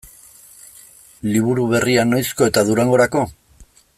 Liburu 1.33 1.67
berria 1.75 2.07
noizko 2.13 2.49
eta 2.53 2.65
Durangorako? 2.71 3.25